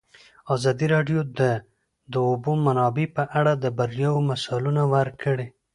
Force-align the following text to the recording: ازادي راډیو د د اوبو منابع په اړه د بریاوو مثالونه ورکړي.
ازادي 0.55 0.87
راډیو 0.95 1.19
د 1.39 1.41
د 2.13 2.15
اوبو 2.29 2.51
منابع 2.65 3.05
په 3.17 3.23
اړه 3.39 3.53
د 3.63 3.65
بریاوو 3.77 4.25
مثالونه 4.31 4.83
ورکړي. 4.95 5.47